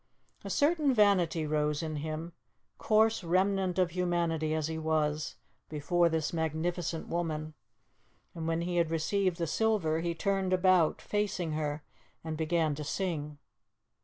A 0.43 0.49
certain 0.49 0.95
vanity 0.95 1.45
rose 1.45 1.83
in 1.83 1.97
him, 1.97 2.33
coarse 2.79 3.23
remnant 3.23 3.77
of 3.77 3.91
humanity 3.91 4.55
as 4.55 4.65
he 4.67 4.79
was, 4.79 5.35
before 5.69 6.09
this 6.09 6.33
magnificent 6.33 7.07
woman, 7.07 7.53
and 8.33 8.47
when 8.47 8.61
he 8.61 8.77
had 8.77 8.89
received 8.89 9.37
the 9.37 9.45
silver, 9.45 9.99
he 9.99 10.15
turned 10.15 10.53
about, 10.53 11.03
facing 11.03 11.51
her, 11.51 11.83
and 12.23 12.35
began 12.35 12.73
to 12.73 12.83
sing. 12.83 13.37